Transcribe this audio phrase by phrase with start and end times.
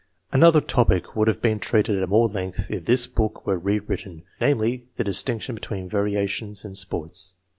[0.31, 4.87] Another topic would have been treated at more length if this book were rewritten namely,
[4.95, 7.35] the distinction be tween variations and sports.